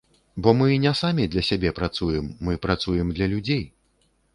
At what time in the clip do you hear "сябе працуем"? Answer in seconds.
1.51-2.25